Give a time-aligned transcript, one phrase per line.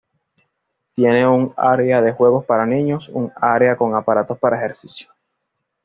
[0.95, 5.13] Tiene un área de juegos para niños, un área con aparatos para ejercicio.